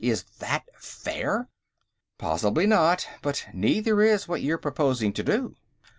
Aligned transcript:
Is 0.03 0.23
that 0.39 0.65
fair?" 0.79 1.47
"Possibly 2.17 2.65
not. 2.65 3.07
But 3.21 3.45
neither 3.53 4.01
is 4.01 4.27
what 4.27 4.41
you're 4.41 4.57
proposing 4.57 5.13
to 5.13 5.21
do." 5.21 5.55